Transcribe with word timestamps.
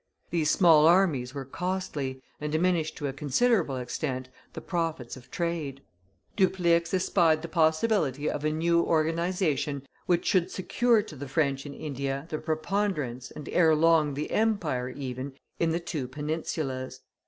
These 0.31 0.49
small 0.49 0.87
armies 0.87 1.35
were 1.35 1.45
costly, 1.45 2.23
and 2.39 2.51
diminished 2.51 2.97
to 2.97 3.05
a 3.07 3.13
considerable 3.13 3.75
extent 3.77 4.29
the 4.53 4.59
profits 4.59 5.15
of 5.15 5.29
trade. 5.29 5.83
Dupleix 6.35 6.91
espied 6.91 7.43
the 7.43 7.47
possibility 7.47 8.27
of 8.27 8.43
a 8.43 8.49
new 8.49 8.81
organization 8.81 9.83
which 10.07 10.25
should 10.25 10.49
secure 10.49 11.03
to 11.03 11.15
the 11.15 11.27
French 11.27 11.67
in 11.67 11.75
India 11.75 12.25
the 12.29 12.39
preponderance, 12.39 13.29
and 13.29 13.47
ere 13.49 13.75
long 13.75 14.15
the 14.15 14.31
empire 14.31 14.89
even, 14.89 15.33
in 15.59 15.69
the 15.69 15.79
two 15.79 16.07
peninsulas. 16.07 17.01